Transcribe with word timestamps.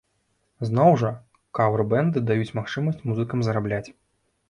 Зноў 0.69 0.91
жа, 1.01 1.11
кавер-бэнды 1.61 2.25
даюць 2.33 2.51
магчымасць 2.59 3.05
музыкам 3.11 3.39
зарабляць. 3.53 3.87